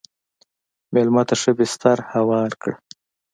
مېلمه 0.93 1.23
ته 1.27 1.35
ښه 1.41 1.51
بستر 1.57 1.97
هوار 2.13 2.51
کړه. 2.61 2.75